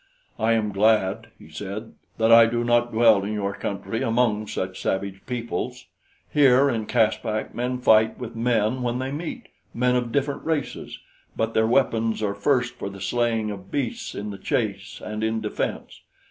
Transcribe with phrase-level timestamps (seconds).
[0.39, 4.81] "I am glad," he said, "that I do not dwell in your country among such
[4.81, 5.85] savage peoples.
[6.33, 10.97] Here, in Caspak, men fight with men when they meet men of different races
[11.35, 15.39] but their weapons are first for the slaying of beasts in the chase and in
[15.39, 16.01] defense.